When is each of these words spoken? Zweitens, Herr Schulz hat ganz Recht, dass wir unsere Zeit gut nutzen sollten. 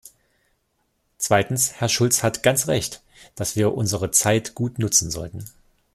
Zweitens, 1.19 1.73
Herr 1.79 1.87
Schulz 1.87 2.23
hat 2.23 2.41
ganz 2.41 2.67
Recht, 2.67 3.03
dass 3.35 3.55
wir 3.55 3.75
unsere 3.75 4.09
Zeit 4.09 4.55
gut 4.55 4.79
nutzen 4.79 5.11
sollten. 5.11 5.45